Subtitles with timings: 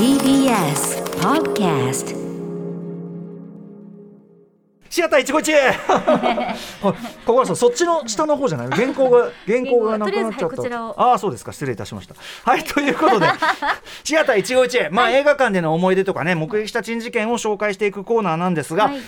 [0.00, 2.16] TBS Podcast
[4.88, 5.72] シアター一期一会。
[6.82, 6.92] こ
[7.26, 8.70] こはそっちの下の方じゃない？
[8.70, 11.52] 原稿が原稿がなくなっちゃっとりあえずはいああそうですか。
[11.52, 12.16] 失礼いたしました。
[12.44, 13.28] はいということで。
[14.02, 14.90] シアター一期一会。
[14.90, 19.00] まあ映画館での思い出とかね目撃した珍事件を紹介していくコーナーなんですが、はい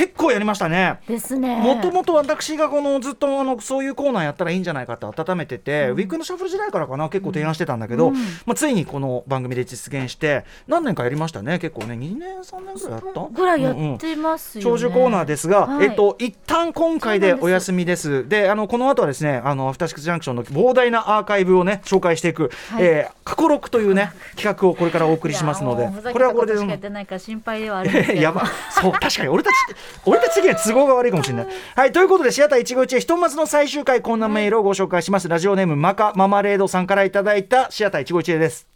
[0.00, 0.98] 結構やりましたね。
[1.06, 1.56] ですね。
[1.56, 8.14] もともと私がこのずっとあのそういうコーナーやったらいいんじゃないかと温めてて、ウィークエンドシャッフル時代からかな結構提案してたんだけど、うん。
[8.46, 13.20] まあ、ついにこの番組で実現して何年かやりましたね結構ね2年3年ぐらいやった？
[13.30, 15.86] ぐらいやうんうんってますよね、長寿コーナーですが、はい。
[15.86, 18.26] えっと一旦今回でお休みです。
[18.26, 22.84] で、あのこの後はですね、あのアフターシックスジャンクションの膨大なアーカイブをね紹介していく、はい。
[22.84, 28.22] えー過去録というね 企画をこれからお送りしますのでこれはこれでとしかやってないから心配ではあるんですけど。
[28.22, 29.54] やばそう確かに俺たち
[30.04, 31.46] 俺たち的には都合が悪いかもしれない。
[31.76, 35.28] はいということでシアター一期一会ひとまずの最終回こんなメールをご紹介します。
[35.28, 38.70] ラジオネームマカママレードさんからいただいたシアター一期一会です。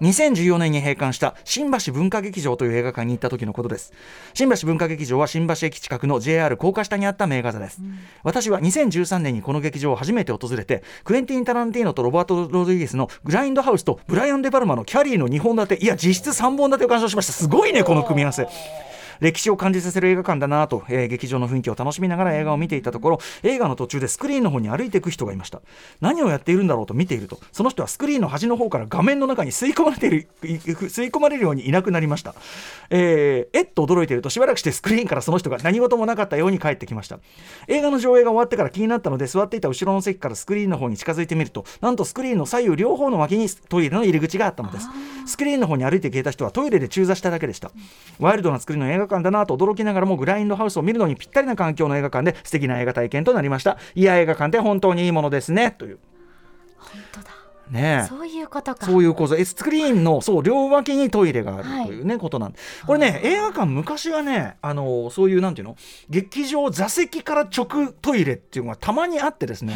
[0.00, 3.92] 2014年に閉館した新橋文化劇場という映画館に行った時のことです
[4.32, 7.82] 新橋文化劇場は新橋駅近くの JR 高架下にあった名画座です、
[8.22, 18.48] 私は2013年にこの劇場を初めて訪れてクエンティン・タランティーノとロバート・ロドリゲスのグラインドハウスとブライアン・デ・パルマのキャリーの2本立ていや実質3本立てを鑑賞しましたすごいねこの組み合わせ
[19.20, 25.60] 歴史を感じさせる映画館だなと、えー劇場の雰囲気を楽しみながら映画を見ていたところ映画の途中でスクリーンの方に歩いていく人がいました。
[26.00, 32.34] 何をやっているんだろうと見ているとその人はスクリーンの端の方から画面の中に吸い込まれている 吸い込まれるようにいなくなりました、
[32.90, 37.18] えーえっと驚いているとしばらくしてスクリーンからその人が何事もなかったように帰ってきました。
[37.68, 44.88] 映画の上映が終わってから気になったので座っていた後ろの席からスクリーンの方に近づいてみるとなんとスクリーンの左右両方の脇にトイレの入り口があったのです。
[45.26, 47.70] スクリーンの方に歩いて消えた人はトイレで中座しただけでした。
[48.18, 53.78] ワイルドな作りの映画館だなと驚きながらもグラインドハウスを見るのにぴったりな環境の映画館で素敵な映画体験となりました。
[53.94, 55.70] いや映画館って本当にいいものですね。
[55.72, 55.98] という。
[56.76, 57.30] 本当だ。
[57.70, 58.08] ねえ。
[58.08, 58.84] そういうことか。
[58.84, 65.76] そういう構造えスクリーンのそう両脇にトイレがあはいるというね、ことなんでこれね映画館昔はねあのそういうなんていうの？
[66.08, 69.74] 劇場座席から直トイレっていうのがたまにあってですね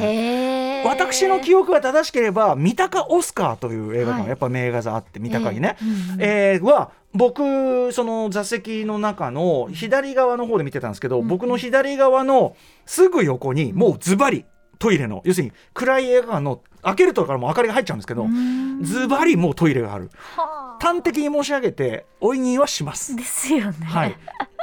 [0.85, 4.29] 私の記憶が正しければ三鷹オスカーという映画館、はい。
[4.29, 5.77] やっぱ名画座あって三鷹にね、
[6.19, 11.29] えーは僕その座席の中の左側の方で見てたんですけど、うん。
[11.29, 12.57] 僕の左側の
[12.87, 14.45] すぐ横にもうズバリ
[14.79, 18.83] トイレの要するに暗い映画館の開けるとからもう明かりが入っちゃうんですけどうん。
[18.83, 20.11] ズバリもうトイレがある。
[20.37, 20.85] はあ。
[20.85, 23.15] 端的に申し上げておいにはします。
[23.15, 23.87] ですよね。
[23.87, 24.17] はい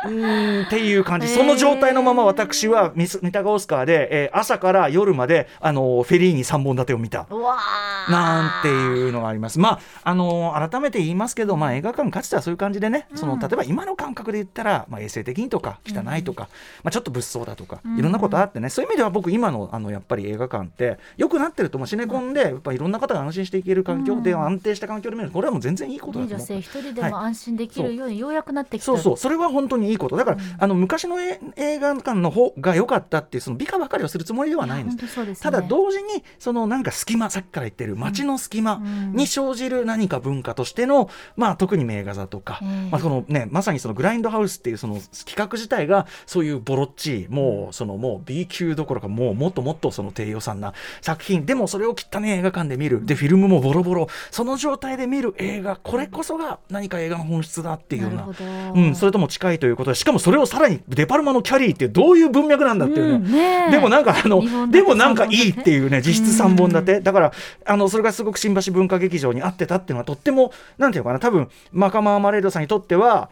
[0.06, 7.28] うーんっていう感じ、その状態のまま私はミス三鷹オスカーで、えー朝から夜まであのフェリーに3本立てを見た。
[7.30, 9.60] うわあなんていうのがあります。
[9.60, 16.50] まあ、あの改めて言いますけど、まあ、映画館かつてはそういう感じでね、そのうん例えば今の感覚で言ったら、まあ、衛生的にとか汚いとか、
[16.84, 18.00] まあ、ちょっと物騒だとか、うん。
[18.00, 24.42] いろんなことあってね、そういう意味では僕今のあのやっぱり映画館って良くなってると思うシネコンでやっぱいろんな方が安心していける環境で、うん。
[24.46, 26.48] 安定した環境で見るこれはもう全然いいことだと思う。
[26.48, 27.12] 性一人ではい。
[27.12, 28.86] も安心できるようにようやくなってきた。
[28.86, 29.18] そうそう。
[29.18, 30.16] それは本当にいいこと。
[30.16, 35.26] だから、あの昔のえ映画館の方が良かったっていうその美化ばかりをするつもりではないんです。
[35.26, 35.36] ね。
[35.36, 39.14] ただ同時にそのなんか隙間さっきから言ってる街の隙間うん。
[39.14, 42.90] に生じる何か文化としての、まあ、特に名画座とか、ええ。
[42.92, 51.46] まあそのね、まさにそのグラインドハウスっていうその企画自体がそういうボロッチもうそのもう B 級どころかもうもっともっとその低予算な作品。
[51.46, 53.06] でもそれを汚ね映画館で見る。
[53.06, 54.08] でフィルムもボロボロ。
[54.32, 58.72] その状態で見る映画これこそが何か映画の本質だっていうような。
[58.74, 67.32] うん、それとも近いということでしかもそれをさらにデパルマのキャリーってどういう文脈なんだっていうね,、でもなんかあのでもなんかいいっていうね実質3本立て、だから
[67.66, 73.30] あのそれがすごく新橋文化劇場に合ってたっていうのはとってもなんていうのかな多分マカマーマレードさんにとっては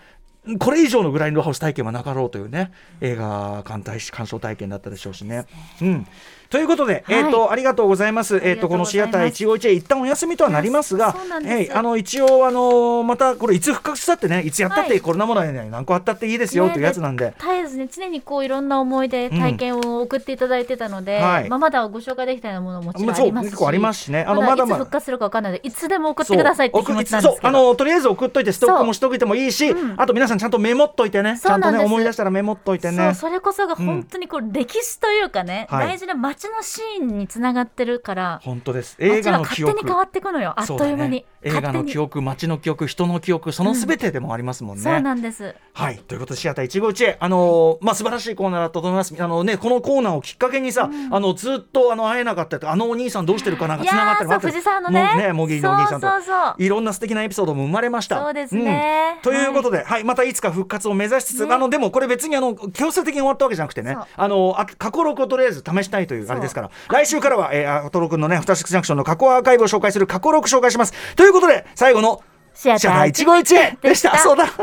[0.58, 2.72] これ以上のグラインドハウス体験はなかろうというね
[3.02, 3.84] 映画鑑
[4.28, 5.46] 賞体験だったでしょうしね。
[5.82, 6.08] うん
[6.50, 7.16] ということで、はい。
[7.18, 8.40] えっ、とありがとうございます。
[8.44, 11.16] えっ、とこのシアター一期一会一旦お休みとはなりますが
[11.46, 17.34] えいあの一応あのまたこれいつ復活したってねいつやったって、はいコロナもないのに何個あったっていいですよねというやつなんで。
[17.40, 21.50] 絶えずね常にこういろんな思い出体験を送っていただいてたので、はい。
[21.50, 24.24] まあ、まだご紹介できたようなものももちろんありますし結構ありますしね。
[24.24, 27.48] あのまだまだ復活するかわかんないのでいつでも送ってくださいって気持ちなんですけど。
[27.48, 29.96] あのとりあえず送っといてストックもしといてもいいし、うん。
[29.98, 31.40] あと皆さんちゃんとメモっといてね。
[31.40, 35.88] ちゃんとね思い出したらメモっといてそうねそれこそが本当にこう歴史というかね、はい。
[35.90, 38.96] 大事な街のシーンにつながってるから本当です。
[39.00, 39.74] 映画の記憶。
[39.74, 40.54] 勝手に変わっていくのよ。
[40.56, 45.56] あっという間に、ね、映画の記憶街の記憶人の記憶そのすべてでもありますもんね、そうなんです。
[45.74, 45.98] はい。
[46.00, 47.18] ということでシアター一期一会。
[47.20, 49.16] あのーまあ素晴らしいコーナーだったと思います。
[49.20, 55.16] あのねこのコーナーをきっかけにさ、あのずっとあの会えなかったあのお兄さんどうしてるかなんかいつながったりやーそう藤沢のね。
[55.18, 56.08] ねモギーのお兄さんと。
[56.08, 56.56] そうそうそう。
[56.64, 58.22] いろんな素敵なエピソードも生まれました。
[58.22, 59.16] そうですね。
[59.20, 59.22] ん。
[59.22, 60.04] ということで、はい。
[60.04, 61.54] またいつか復活を目指しつつ、ね。
[61.54, 63.98] あのでもこれ別にあの強制的に終わったわけじゃなくてね。
[64.16, 66.72] あのあ過去録をとりあえず試したいというあれですから。
[66.90, 70.94] 来週からは、えー、アトロ君のねアフターシックスジャンクションの過去アーカイブを紹介する過去録紹介します。
[71.16, 72.24] ということで最後の
[72.54, 74.18] シアター一期一会でした。
[74.18, 74.46] そうだ。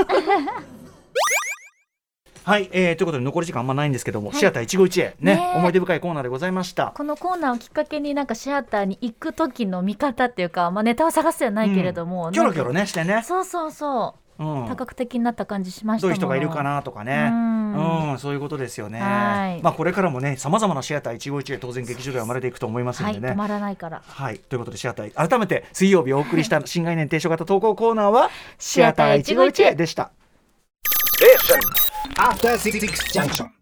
[2.44, 5.50] はい、えー、ということで残り時間あんまないんですけども、シアター一期一会ねね。
[5.54, 6.92] え思い出深いコーナーでございました。
[6.94, 14.44] このコーナーをきっかけになんかシアターに行く時の見方っていうか、まあ、ネタを探すじゃないけれども、キョロキョロねねしてね、そうそうそう。
[14.44, 19.00] う、ん、多角的になった感じしましたどういう人がいるかなとかね、うんうん、そういうことですよね。
[19.00, 23.28] はいまあこれからもね、さまざまなシアター一期一会当然劇場では生まれていくと思いますんでね。
[23.28, 30.10] はい止まらないからはい、ということでシアター改めて水曜日お送りした新概念提唱型投稿コーナーはシシアター一期一会でした。
[32.18, 32.80] After Six
[33.12, 33.55] Junction.